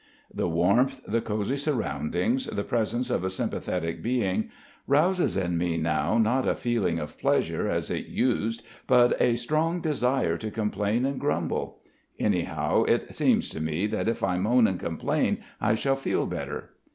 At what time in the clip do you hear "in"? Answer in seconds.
5.37-5.59